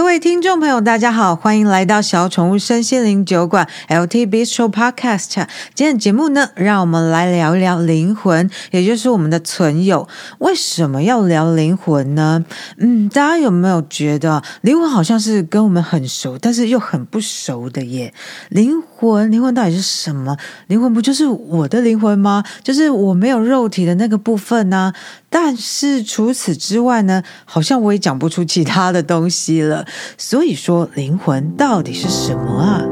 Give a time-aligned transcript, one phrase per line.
[0.00, 5.46] 各位听众朋友，大家好，欢迎来到小宠物身心灵酒馆 LT Bistro Podcast。
[5.74, 10.08] 今天的节目呢，让我们来聊一聊灵魂，也就是我们的存有。
[10.38, 12.42] 为什么要聊灵魂呢？
[12.78, 18.14] 嗯，大家有没有觉得灵魂好像是跟我们很熟，但是又很不熟的耶？
[18.48, 20.34] 灵魂，灵魂到底是什么？
[20.68, 22.42] 灵魂不就是我的灵魂吗？
[22.64, 24.94] 就是我没有肉体的那个部分呢？
[25.32, 29.86] 但是除此之外呢，好像我也讲不出其他的东西了。
[30.16, 32.82] 所以说，灵魂到底是什么啊？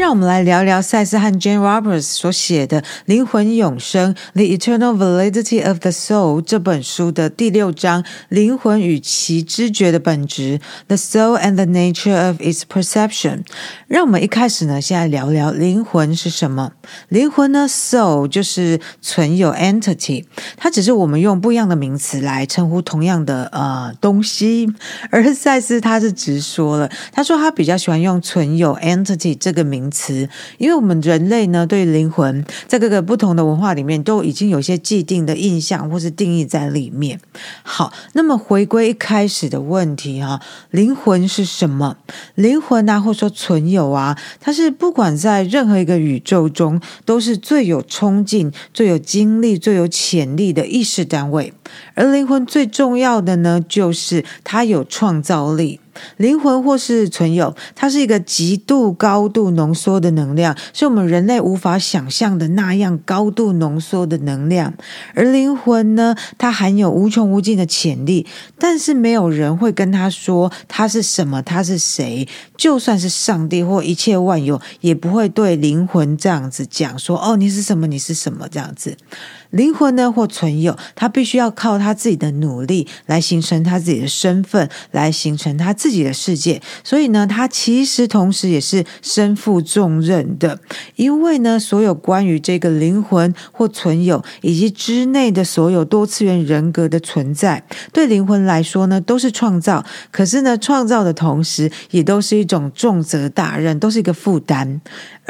[0.00, 12.28] 让我们来聊聊赛斯和 Jane Roberts 所写的《灵魂永生》（The Eternal Validity of the Soul） 这本书的第六章“灵魂与其知觉的本质 ”（The Soul and the Nature
[12.28, 13.42] of its Perception）。
[13.88, 16.72] 让我们一开始呢，先来聊聊灵魂是什么。
[17.10, 20.24] 灵魂呢，Soul 就是存有 （Entity），
[20.56, 24.66] 它只是我们用不一样的名词来称呼同样的呃东西。
[25.10, 29.89] 而赛斯他是直说了，他说他比较喜欢用存有 （Entity） 这个名。
[29.90, 37.20] 词，因为我们人类呢，对灵魂在各个不同的文化里面都已经有些既定的印象或是定义在里面。
[37.62, 41.96] 好，那么回归一开始的问题哈，灵魂是什么？
[42.34, 51.52] 灵魂啊，或者说存有啊，它是不管在任何一个宇宙中，都是最有冲劲、最有精力、最有潜力的意识单位。
[51.94, 55.78] 而灵魂最重要的呢，就是它有创造力。
[56.16, 64.74] 灵魂或是存有，它是一个极度高度浓缩的能量，是我们人类无法想象的那样高度浓缩的能量。
[65.14, 68.26] 而灵魂呢，它含有无穷无尽的潜力，
[68.58, 72.26] 但是没有人会跟他说他是什么，他是谁。
[72.56, 77.86] 就算是上帝或一切万有，也不会对灵魂这样子讲说：“哦，你是什么？
[77.86, 78.96] 你是什么？”这样子。
[79.50, 86.60] 灵魂呢，或存有，他必须要靠他自己的努力来形成他自己的身份，来形成他自己的世界。
[86.84, 90.58] 所以呢，他其实同时也是身负重任的，
[90.96, 99.84] 因为呢，所有关于这个灵魂或存有以及之内的所有多次元人格的存在，对灵魂来说呢，都是创造。
[100.10, 104.80] 可是呢，创造的同时，也都是一种重责大任，都是一个负担。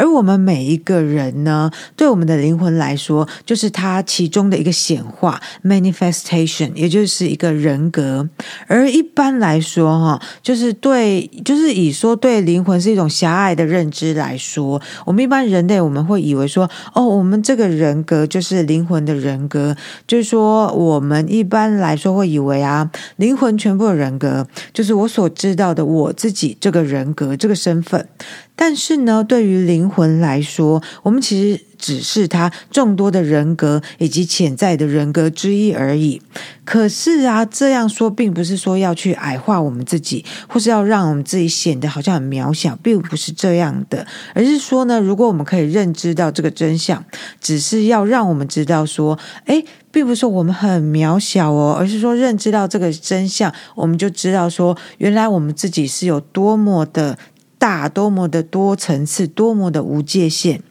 [0.00, 8.26] 而我们每一个人呢，对我们的灵魂来说，就是他其中的一个显化 （manifestation），也就是一个人格。
[8.66, 28.08] 而一般来说，哈，就是对，就是以说对灵魂是一种狭隘的认知来说，我们一般人类我们会以为说，哦，我们这个人格就是灵魂的人格，就是说我们一般来说会以为啊，灵魂全部的人格就是我所知道的我自己这个人格这个身份。
[28.62, 36.20] 但是呢，对于灵魂来说，我们其实只是他众多的人格以及潜在的人格之一而已。
[36.66, 44.06] 可是啊，这样说并不是说要去矮化我们自己，或是要让我们自己显得好像很渺小，并不是这样的。
[44.34, 47.02] 而是说呢，如果我们可以认知到这个真相，
[47.40, 57.16] 只是要让我们知道说，诶，并不是说我们很渺小哦，而是说认知到这个真相，我们就知道说，原来我们自己是有多么的。
[57.60, 60.62] 大，多么的多层次，多么的无界限。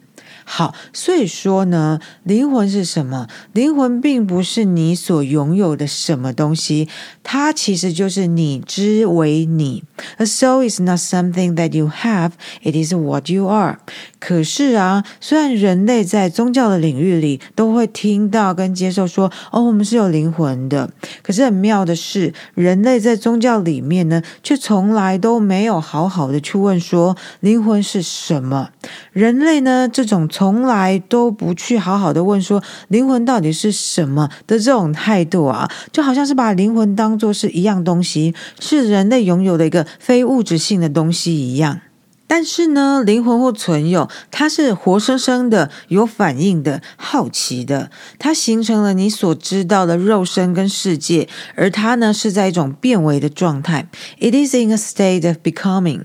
[0.52, 3.28] 好，所以说呢，灵魂是什么？
[3.54, 6.90] 灵魂并不是你所拥有的什么东西，
[7.22, 9.84] 它其实就是你之为你。
[10.18, 12.32] A soul is not something that you have;
[12.64, 13.78] it is what you are.
[14.18, 20.90] 可是啊，虽然人类在宗教的领域里都会听到跟接受说，哦，我们是有灵魂的。
[21.22, 28.72] 可是很妙的是，人类在宗教里面呢，却从来都没有好好的去问说，灵魂是什么。
[29.14, 30.28] 人类呢，这种。
[30.40, 41.82] 从来都不去好好的问说灵魂到底是什么的这种态度啊，就好像是把灵魂当作是一样东西，是人类拥有的一个非物质性的东西一样。
[42.26, 53.90] 但是呢，灵魂或存有，它是活生生的、有反应的、好奇的，它形成了你所知道的肉身跟世界，而它呢是在一种变为的状态。
[54.20, 56.04] It is in a state of becoming.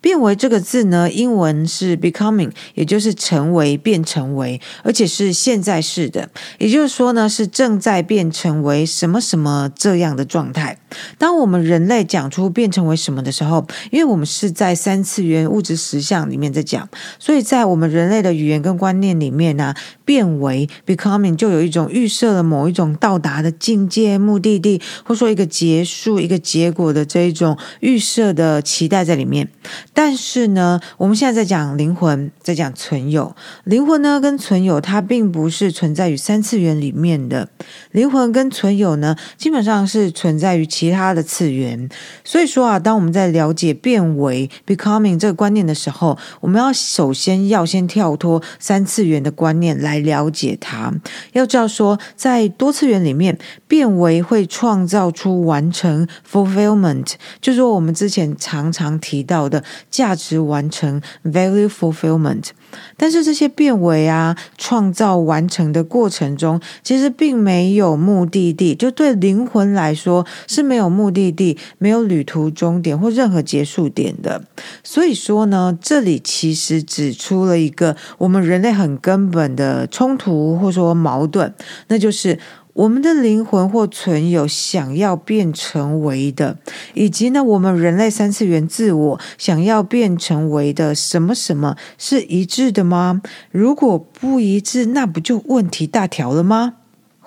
[0.00, 6.28] 变为这个字呢，英文是 becoming，也就是成为、变成为，而且是现在式的，
[6.58, 10.78] 也就是说呢，是正在变成为什么什么这样的状态。
[11.18, 16.88] 当我们人类讲出变成为什么的时候，因为我们是在三次元物质实相里面在讲，
[17.18, 29.48] 所以在我们人类的语言跟观念里面呢，变为 becoming 就有一种预设了某一种到达的境界、目的地，或说一个结束、一个结果的这一种预设的期待在里面。
[29.96, 33.34] 但是呢，我们现在在讲灵魂，在讲存有。
[33.64, 37.48] 灵魂呢，跟存有它并不是存在于三次元里面的。
[37.92, 41.88] 灵魂跟存有呢，基本上是存在于其他的次元。
[42.22, 50.92] 所以说啊，当我们在了解变为 becoming 这个观念的时候，我们要首先要先跳脱三次元的观念来了解它。
[51.32, 59.62] 要知道说，在多次元里面，变为会创造出完成 fulfillment，就是说我们之前常常提到的。
[59.90, 62.50] 价值完成 （value fulfillment），
[62.98, 68.74] 但是这些变为啊，创造完成的过程中，其实并没有目的地。
[68.74, 74.44] 就对灵魂来说是没有目的地、没有旅途终点或任何结束点的。
[74.84, 81.54] 所以说呢，这里其实指出了一个我们人类很根本的冲突或说矛盾，
[81.88, 82.38] 那就是。
[82.76, 86.58] 我们的灵魂或存有想要变成为的，
[86.92, 93.22] 以及呢，我们人类三次元自我想要变成为的什么什么是一致的吗？
[93.50, 96.74] 如果不一致，那不就问题大条了吗？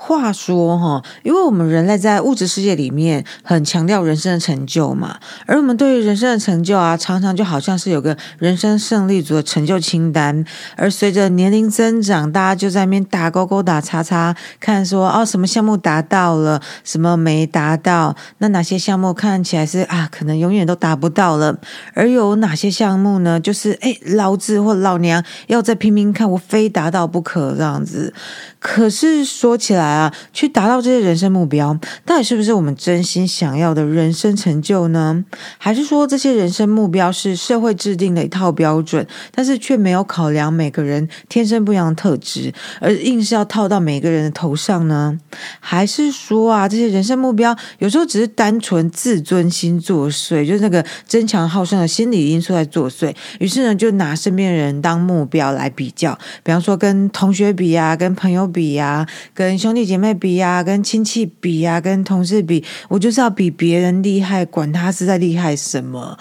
[0.01, 10.45] 话说哈，因为我们人类在物质世界里面很强调人生的成就嘛，而我们对于人生的成就啊，常常就好像是有个人生胜利组的成就清单，
[10.77, 21.57] 而随着年龄增长，大家就在那边打勾勾、打叉叉，看说哦，什么项目达到了，什么没达到，那哪些项目看起来是啊，可能永远都达不到了，
[21.93, 28.13] 而有哪些项目呢，就是哎，老子或老娘要再拼命看，我非达到不可这样子。
[28.59, 35.23] 可是说起来啊，去达到这些人生目标，到底是不是我们真心想要的人生成就呢？
[35.57, 45.17] 还是说这些人生目标是社会制定的一套标准，但是却没有考量每个人天生不一样的特质，而硬是要套到每个人的头上呢？
[45.59, 58.39] 还是说啊，这些人生目标有时候只是单纯自尊心作祟，就是那个争强好胜的心理因素在作祟，于是呢，就拿身边的人当目标来比较，比方说跟同学比啊，跟朋友。
[58.51, 66.17] 比呀、啊，跟兄弟姐妹比、啊，跟亲戚比、啊，跟同事比，我就是要比别人厉害，管他是在厉害什么。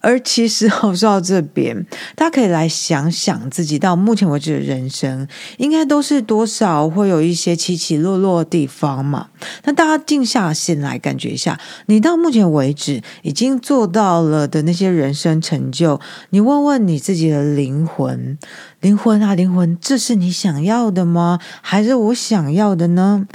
[0.00, 1.86] 而其实我说到这边，
[2.16, 9.28] 大家可以来想想自己到目前为止的人生，应该都是多少会有一些起起落落的地方嘛。
[9.64, 16.00] 那大家静下心来感觉一下，你到目前为止已经做到了的那些人生成就，
[16.30, 18.38] 你问问你自己的灵魂，
[18.80, 21.38] 灵魂啊，灵魂，这是你想要的吗？
[21.60, 23.26] 还是我想要的呢？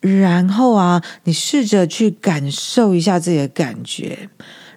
[0.00, 4.28] 然后啊，你试着去感受一下自己的感觉。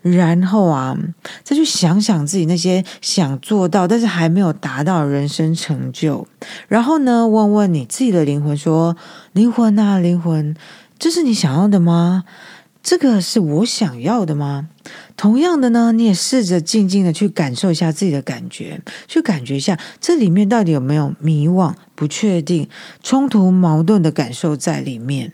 [0.06, 0.96] 然后啊，
[1.44, 6.28] 再去想想自己那些想做到但是还没有达到人生成就。
[6.68, 8.96] 然后呢，问问你自己的灵魂说
[9.34, 10.56] ：“灵魂啊，灵魂，
[11.00, 12.24] 这是你想要的吗？
[12.84, 14.70] 这个是我想要的吗？”
[15.18, 22.70] 同样的呢，你也试着静静的去感受一下自己的感觉，去感觉一下这里面到底有没有迷惘、不确定、
[23.02, 25.34] 冲突、矛盾的感受在里面。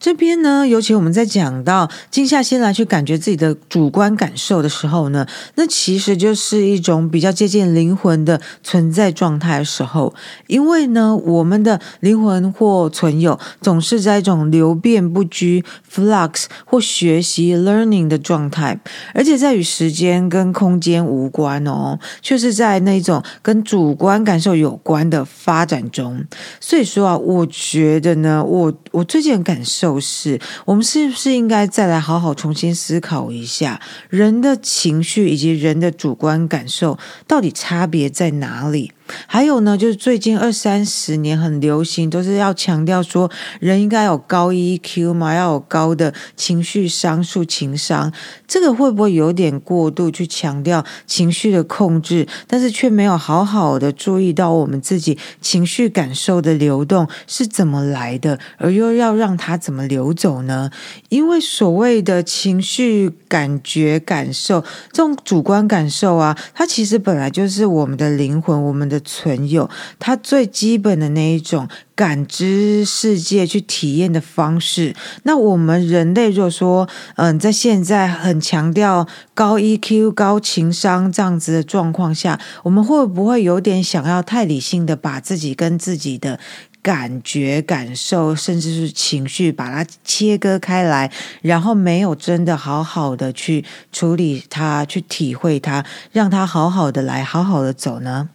[0.00, 5.26] 这边呢，尤其我们在讲到静下心来去感觉自己的主观感受的时候呢，
[5.56, 10.14] 那其实就是一种比较接近灵魂的存在状态的时候。
[10.46, 15.62] 因为呢，我们的灵魂或存有总是在一种流变不居
[15.92, 18.80] （flux） 或学习 （learning） 的状态，
[19.12, 26.24] 而且在与时间跟空间无关哦，却是在那种跟主观感受有关的发展中。
[26.58, 29.89] 所以说啊，我觉得呢，我我最近感受。
[29.90, 38.92] 就是我们是不是应该再来好好重新思考一下，人的情绪以及人的主观感受到底差别在哪里？
[39.26, 48.12] 还有呢，就是最近二三十年很流行，都是要强调说人应该有高 EQ 嘛，要有高的情绪商数、情商。
[48.46, 60.70] 这个会不会有点过度去强调情绪的控制，但是却没有好好的注意到我们自己情绪感受的流动是怎么来的，而又要让它怎么流走呢？
[61.08, 64.60] 因为所谓的情绪感觉、感受
[64.92, 68.99] 这种主观感受啊，它其实本来就是我们的灵魂，我们的。
[69.00, 74.94] 存有它最基本的那一种感知世界去体验的方式。
[75.24, 86.38] 那我们人类如果说，嗯，在现在很强调高 EQ、高情商这样子的状况下，我们会不会有点想要太理性的把自己跟自己的
[86.82, 98.30] 感觉、感受，甚至是情绪，把它切割开来，然后没有真的好好的去处理它、去体会它，让它好好的来、好好的走呢？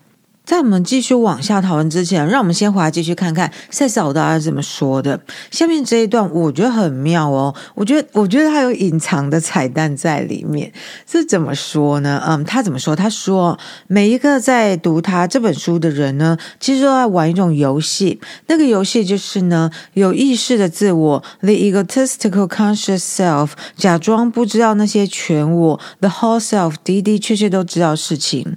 [0.45, 5.19] 在我们继续往下讨论之前，让我们先回来继续看看赛斯老大是怎么说的。
[5.49, 10.71] 下面这一段我觉得很妙哦，我觉得我觉得他有隐藏的彩蛋在里面。
[11.09, 12.21] 是怎么说呢？
[12.27, 12.95] 嗯，他怎么说？
[12.95, 18.19] 他说每一个在读他这本书的人呢，其实都在玩一种游戏。
[18.47, 28.55] 那个游戏就是呢，有意识的自我 （the egotistical conscious self） 假装不知道那些全我 （the whole self） 的的确确都知道事情。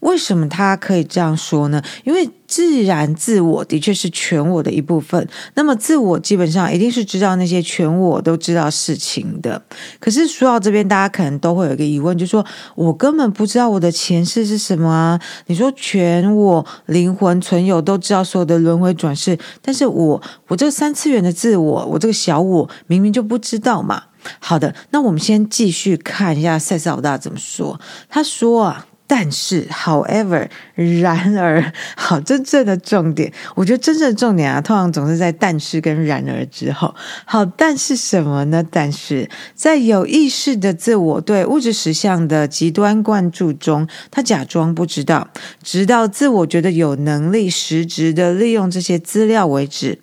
[0.00, 1.82] 为什么他可以这样说呢？
[2.04, 5.28] 因为自然自我的确是全我的一部分。
[5.54, 9.62] 那么自我基本上一定是知道那些全我都知道事情的。
[10.00, 15.20] 可是说到这边，大家可能都会有一个疑问，就是说我根本不知道我的前世是什么啊？
[15.46, 24.04] 你说全我灵魂存有都知道所有的轮回转世，但是我我这三次元的自我，我这个小我明明就不知道嘛。
[24.38, 27.78] 好的，那我们先继续看一下赛斯老大怎么说。
[28.08, 28.86] 他说啊。
[29.12, 36.94] 但是，however，然而，好，真正的重点，我觉得真正的重点啊，通常总是在“但是”跟“然而”之后。
[37.24, 38.64] 好，但是什么呢？
[38.70, 45.26] 但是在有意识的自我对物质实相的极端灌注中，他假装不知道，
[45.64, 49.98] 直到自我觉得有能力实质的利用这些资料为止。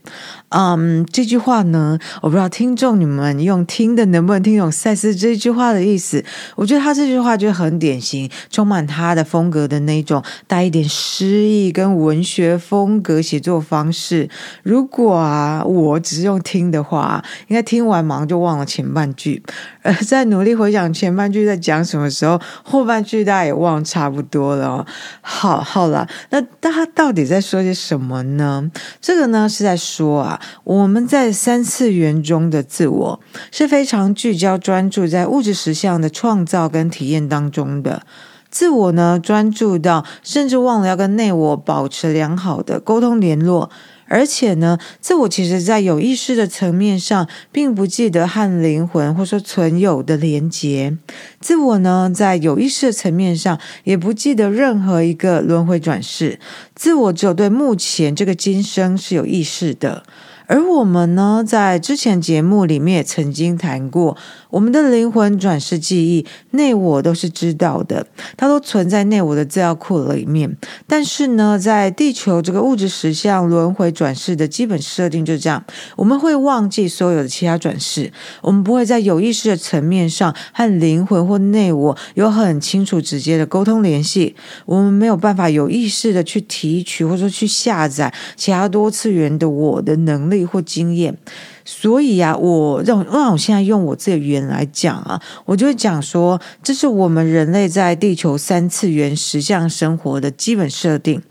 [0.50, 6.24] 嗯这句话呢，我不知道听众你们用听的能不能听懂赛斯这句话的意思。
[6.56, 14.28] 我觉得他这句话就很典型，充满他他的风格的那种带一点诗意跟文学风格写作方式。
[14.64, 19.44] 如果啊，我只是用听的话，应该听完忙就忘了前半句，
[19.84, 24.84] 而 在努力回想前半句在讲什么时候，后半句大家也忘差不多了。
[25.22, 28.72] 好，好了，那他到底在说些什么呢？
[29.00, 30.42] 这个呢是在说啊。
[30.64, 33.20] 我们在三次元中的自我
[33.52, 38.02] 是非常聚焦、专注在物质实相的创造跟体验当中的
[38.50, 43.70] 自我呢，专注到甚至忘了要跟内我保持良好的沟通联络。
[44.10, 50.98] 而且呢，自我其实在有意识的层面上，并不记得和灵魂或说存有的连结。
[51.42, 56.40] 自我呢，在有意识的层面上，也不记得任何一个轮回转世。
[56.74, 60.04] 自我只有对目前这个今生是有意识的。
[60.48, 64.16] 而我们呢，在之前节目里面也曾经谈过，
[64.50, 70.58] 我们的灵魂转世记忆，内我都是知道的，它都存在内我的资料库里面。
[70.88, 75.62] 但是呢，在地球这个物质实相轮回转世的基本设定就是这样，
[75.98, 84.34] 我们会忘记所有的其他转世，我们不会在有意识的层面上和灵魂或内我有很清楚直接的沟通联系，
[84.66, 90.37] 我们没有办法有意识的去提取或者说去下载其他多次元的我的能力。
[90.46, 91.18] 或经验，
[91.66, 101.22] 所以啊，我让让我现在用我自己的语言来讲啊，我就会讲说，这是我们人类在地球三次元实像生活的基本设定。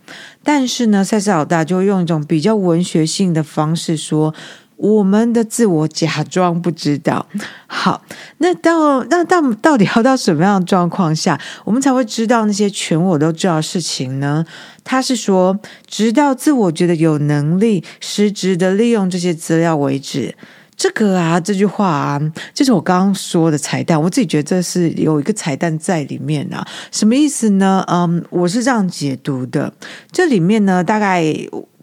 [0.42, 4.34] 但是呢，赛斯老大就会用一种比较文学性的方式说。
[4.76, 7.26] 我们的自我假装不知道。
[7.66, 8.02] 好，
[8.38, 14.44] 那到那到到底要到什么样的状况下，我们才会知道那些全我都知道的事情呢？
[14.84, 20.36] 他是说，直到自我觉得有能力实质的利用这些资料为止。
[20.76, 22.20] 这个啊，这句话啊，
[22.52, 24.00] 就是我刚刚说的彩蛋。
[24.00, 26.66] 我自己觉得这是有一个彩蛋在里面啊。
[26.92, 27.82] 什么意思呢？
[27.88, 29.72] 嗯，我是这样解读的。
[30.12, 31.24] 这里面呢，大概。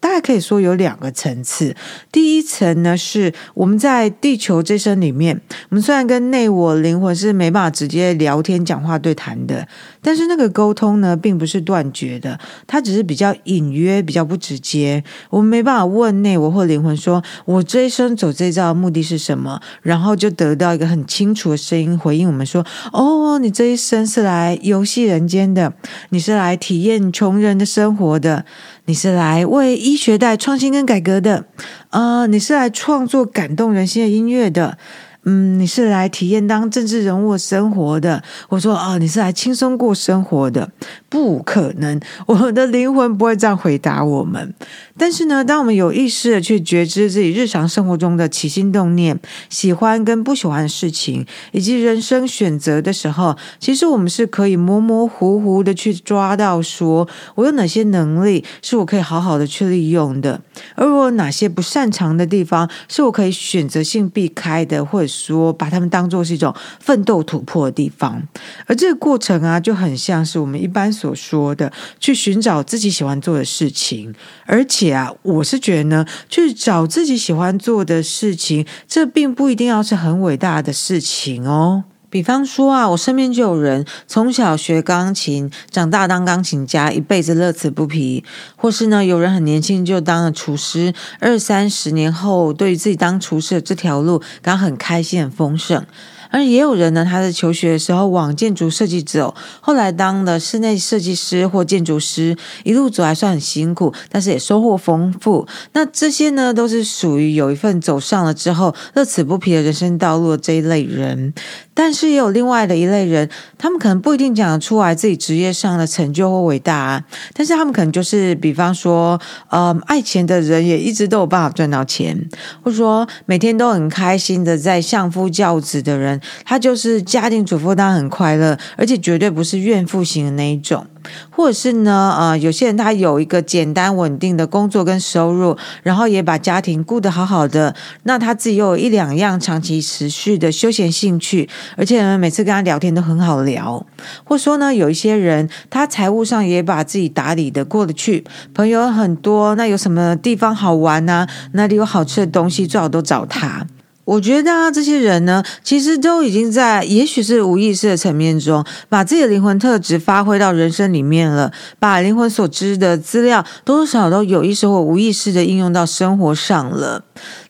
[0.04, 1.74] 大概可以说有两个层次。
[2.12, 9.66] 第一层呢，是我们在地球这生里面，我们虽然跟内我灵魂是没办法直接聊天、讲话、对谈的，
[10.02, 15.02] 但是那个沟通呢，并不是断绝的，它只是比较隐约、比较不直接。
[15.30, 25.72] 我们没办法问内我或灵魂说：“我这一生走这一遭的目的是什么？”然后就得到一个很清楚的声音回应我们说：“哦，你这一生是来游戏人间的，
[26.10, 28.44] 你是来体验穷人的生活的。”
[28.86, 31.46] 你是来为医学带创新跟改革的，
[31.90, 34.78] 啊、呃，你是来创作感动人心的音乐的。
[35.26, 38.22] 嗯，你是来体验当政治人物生活的？
[38.50, 40.70] 我说啊、你是来轻松过生活的？
[41.08, 44.54] 不可能， 我的灵魂不会这样回答我们。
[44.98, 49.18] 但是呢，当我们有意识的去觉知自己日常生活中的起心动念、
[49.50, 60.42] 喜欢跟不喜欢的事情，以及人生选择的时候，其实我们是可以模模糊糊的去抓到，说我有哪些能力是我可以好好的去利用的，
[60.76, 65.13] 而我有哪些不擅长的地方是我可以选择性避开的，或者。
[65.14, 68.22] 说把他们当做是一种奋斗突破的地方，
[68.66, 74.14] 而这个过程啊，就很像是我们一般所说的去寻找自己喜欢做的事情。
[74.46, 81.84] 而且啊，我是觉得呢，去找自己喜欢做的事情，这并不一定要是很伟大的事情哦。
[82.14, 88.24] 比方说啊，我身边就有人从小学钢琴，长大当钢琴家，一辈子乐此不疲；
[88.56, 95.84] 或是呢，有人很年轻就当了厨师，二三十年后，对于自己当厨师的这条路感很开心、很丰盛。
[96.30, 105.48] 而也有人呢，他在求学的时候往建筑设计走，后来当了室内设计师或建筑师，一路走还算很辛苦，但是也收获丰富。
[105.74, 111.36] 那这些呢，都是属于有一份走上了之后乐此不疲的人生道路的这一类人。
[111.74, 117.04] 但是也有另外的一类人，他们可能不一定讲得出来自己职业上的成就或伟大啊，
[117.34, 122.30] 但是他们可能就是，比方说，呃，爱钱的人也一直都有办法赚到钱，
[122.64, 130.86] 或者说每天都很开心的在相夫教子的人，他就是家庭主妇，当然很快乐，而且绝对不是怨妇型的那一种。
[131.30, 143.86] 或者是呢，呃，有些人他有一个简单稳定的工作跟收入，然后也把家庭顾得好好的，那他自己又有一两样长期持续的休闲兴趣，而且呢，每次跟他聊天都很好聊。
[144.24, 151.28] 或说呢，有一些人他财务上也把自己打理得过得去，朋友很多，那有什么地方好玩啊？
[151.54, 153.66] 哪里有好吃的东西，最好都找他。
[154.06, 167.04] 我觉得啊，这些人呢，其实都已经在，也许是无意识的层面中，把自己的灵魂特质发挥到人生里面了，把灵魂所知的资料，多少都有意识或无意识的应用到生活上了。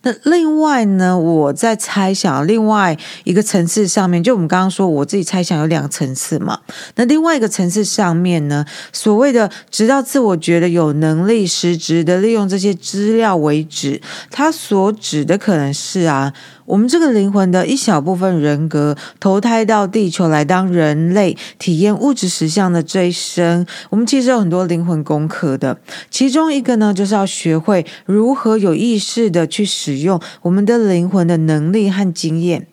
[0.04, 6.60] 那另外呢，我在猜想另外一个层次上面，就我们刚刚说，我自己猜想有两个层次嘛。
[6.96, 16.34] 那另外一个层次上面呢，所谓的直到自我觉得有能力实质的利用这些资料为止，它所指的可能是啊。
[16.66, 25.78] 我们这个灵魂的一小部分人格投胎到地球来当人类，体验物质实相的这一生，我们其实有很多灵魂功课的。
[26.10, 32.68] 其中一个呢，就是要学会如何有意识的去使使用我们的灵魂的能力和经验。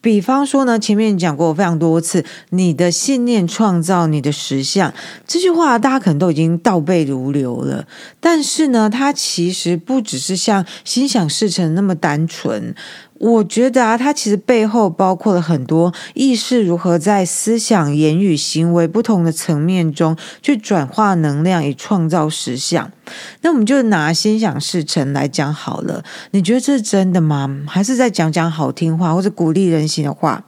[0.00, 4.92] 比方说呢，前面讲过非常多次，你的信念创造你的实相
[5.28, 7.86] 这句话，大家可能都已经倒背如流了。
[8.18, 12.74] 但是呢，它其实不只是像心想事成那么单纯。
[13.20, 22.90] 我觉得啊，它其实背后包括了很多意识如何在思想、言语、行为不同的层面中去转化能量，以创造实相。
[23.40, 26.02] 那我们就拿心想事成来讲好了。
[26.30, 27.64] 你觉得这是真的吗？
[27.66, 30.42] 还是在讲讲好听话或者鼓励人心的话？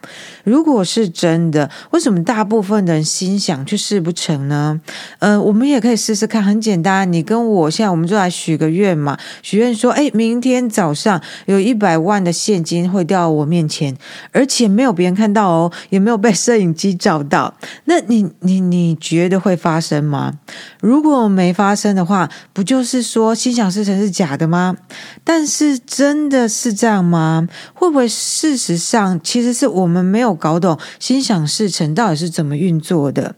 [0.44, 4.80] 如果是真的，为什么大部分的人心想却事不成呢？
[5.18, 7.12] 呃，我们也可以试试看，很简单。
[7.12, 9.18] 你跟我现在，我们就来许个愿嘛。
[9.42, 13.96] 许愿说，哎，明天早上有一百万的现金会掉到我面前，
[14.32, 17.54] 而且没有别人看到哦，也没有被摄影机照到。
[17.84, 20.34] 那你你你觉得会发生吗？
[20.80, 24.76] 如果没发生的话，不就是说心想事成是假的吗？
[25.22, 27.46] 但是真的是这样吗？
[27.74, 33.34] 会不会事实上其实是我们没有搞懂心想事成到底是怎么运作的？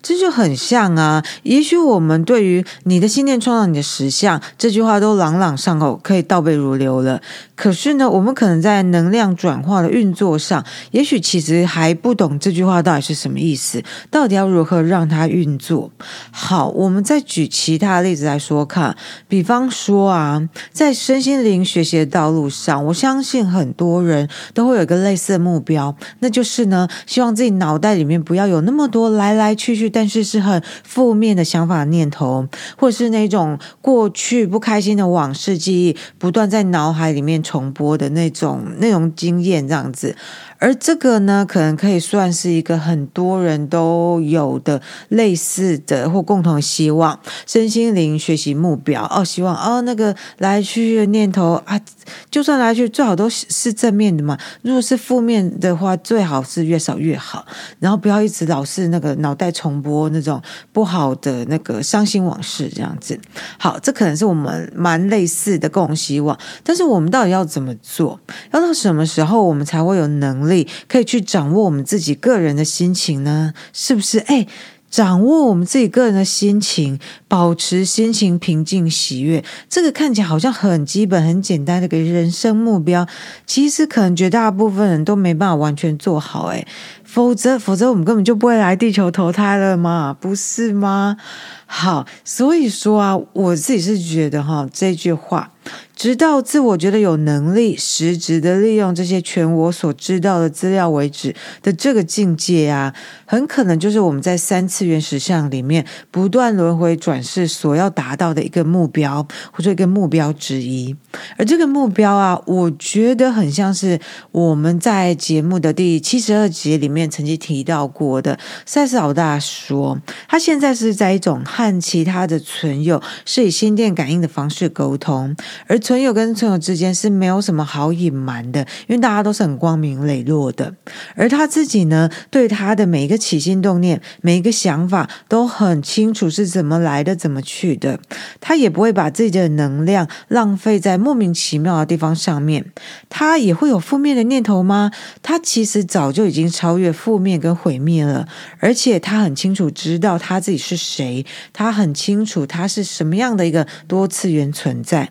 [0.00, 7.20] 这就很像啊，也许我们对于你的信念创造你的实相这句话都朗朗上口，可以倒背如流了。
[7.56, 15.90] 可是呢，我们可能在能量转化的运作上，也许其实还不懂这句话到底是什么意思，到底要如何让它运作。
[16.30, 32.46] 好，我们再举其他例子来说看，比方说啊，在身心灵学习的道路上，我相信很多人都会有一个类似的目标，那就是呢，希望自己脑袋里面不要有那么多来来去去，但是是很负面的想法念头，
[32.76, 40.16] 或是那种过去不开心的往事记忆，不断在脑海里面重播的那种那种经验，这样子。
[40.60, 51.80] 而这个呢，可能可以算是一个很多人都有的类似的或共同希望，身心灵学习目标哦，希望哦那个来去的念头啊，
[52.28, 54.36] 就算来去，最好都是是正面的嘛。
[54.62, 57.46] 如果是负面的话，最好是越少越好，
[57.78, 60.40] 然后不要一直老是那个脑袋重播那种
[60.72, 63.18] 不好的那个伤心往事这样子。
[63.58, 68.18] 好，这可能是我们蛮类似的共希望，但是我们到底要怎么做？
[68.52, 70.66] 要到什么时候我们才会有能力？
[70.88, 73.52] 可以去掌握我们自己个人的心情呢？
[73.72, 74.18] 是不是？
[74.20, 74.46] 哎，
[74.90, 83.06] 掌握我们自己个人的心情，保持心情平静喜悦，这个看起来好像很基本、很简单的一个人生目标，
[83.46, 86.46] 其实可能绝大部分人都没办法完全做好。
[86.46, 86.66] 哎，
[87.08, 91.16] 否则，否则我们根本就不会来地球投胎了嘛，不是吗？
[91.64, 95.52] 好，所以说啊，我自己是觉得哈，这句话。
[95.94, 102.94] 直到自我觉得有能力实质的利用这些全我所知道的资料为止的这个境界啊，
[103.26, 110.96] 很可能就是我们在三次元实相里面不断轮回转世所要达到的一个目标，或者一个目标之一。
[111.36, 118.38] 而这个目标啊，我觉得很像是我们在节目的第七十二集里面面曾经提到过的。
[118.66, 130.74] 赛斯老大说，他现在是在一种和其他的存有是以心电感应的方式沟通，而存有跟存有之间是没有什么好隐瞒的，因为大家都是很光明磊落的。
[131.14, 138.00] 而他自己呢，对他的每一个起心动念、每一个想法都很清楚是怎么来的、怎么去的，
[138.40, 142.64] 他也不会把自己的能量浪费在莫名其妙的地方上面。
[143.08, 144.90] 他也会有负面的念头吗？
[145.22, 148.26] 他其实早就已经超越负面跟毁灭了，
[148.58, 155.10] 而且他很清楚知道他自己是谁，他很清楚他是什么样的一个多次元存在。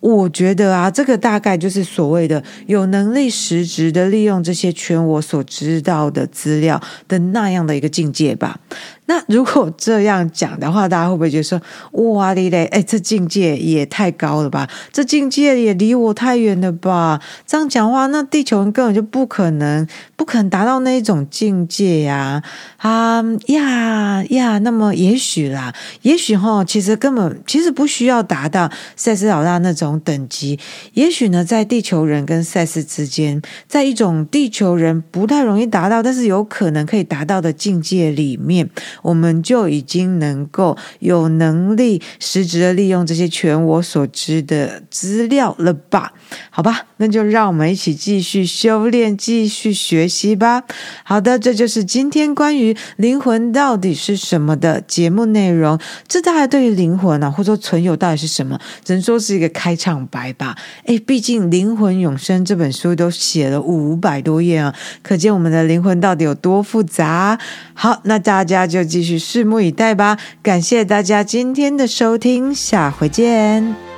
[0.00, 8.60] 我觉得啊，这个大概就是所谓的有能力实质的利用这些全我所知道的资料的那样的一个境界吧。
[9.08, 11.58] 那如果这样讲的话，大家会不会觉得说，
[11.92, 14.68] 哇哩嘞，哎，这境界也太高了吧？
[14.92, 17.18] 这境界也离我太远了吧？
[17.46, 22.42] 这样讲话，那地球人根本就不可能，不可能达到那一种境界呀！
[22.76, 30.58] 啊呀呀，那么也许啦，也许哈，其实根本其实不需要达到赛斯老大那种等级。
[30.92, 38.68] 也许呢，在地球人跟赛斯之间，在一种地球人不太容易达到，但是有可能可以达到的境界里面。
[39.02, 46.12] 我们就已经能够有能力实质的利用这些全我所知的资料了吧？
[46.50, 50.64] 好吧，那就让我们一起继续修炼，继续学习吧。
[51.04, 55.78] 好的，这就是今天关于灵魂到底是什么的节目内容。
[56.06, 60.56] 这大概对于灵魂啊，或者说存有到底是什么，只能说是一个开场白吧。
[60.84, 67.38] 诶，毕竟《灵魂永生》这本书都写了五百多页啊，可见我们的灵魂到底有多复杂。
[67.72, 70.18] 好，那大家就继续拭目以待吧。
[70.42, 73.97] 感谢大家今天的收听，下回见。